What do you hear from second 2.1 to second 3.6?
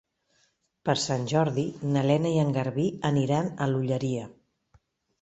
Lena i en Garbí aniran